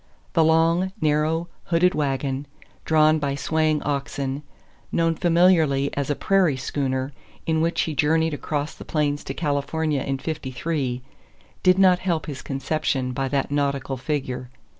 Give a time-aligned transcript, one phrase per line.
[0.33, 2.47] The long, narrow, hooded wagon,
[2.85, 4.41] drawn by swaying oxen,
[4.91, 7.13] known familiarly as a "prairie schooner,"
[7.45, 11.03] in which he journeyed across the plains to California in '53,
[11.61, 14.49] did not help his conception by that nautical figure.